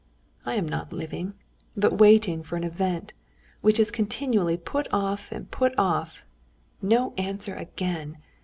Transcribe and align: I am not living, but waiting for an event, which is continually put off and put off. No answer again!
I 0.47 0.55
am 0.55 0.67
not 0.67 0.91
living, 0.91 1.35
but 1.77 1.99
waiting 1.99 2.41
for 2.41 2.55
an 2.55 2.63
event, 2.63 3.13
which 3.61 3.79
is 3.79 3.91
continually 3.91 4.57
put 4.57 4.87
off 4.91 5.31
and 5.31 5.51
put 5.51 5.77
off. 5.77 6.25
No 6.81 7.13
answer 7.19 7.53
again! 7.53 8.17